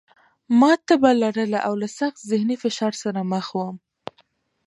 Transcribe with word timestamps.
ما 0.59 0.73
تبه 0.87 1.11
لرله 1.21 1.59
او 1.67 1.73
له 1.81 1.87
سخت 1.99 2.19
ذهني 2.31 2.55
فشار 2.63 2.93
سره 3.03 3.21
مخ 3.31 3.47
وم 3.59 3.75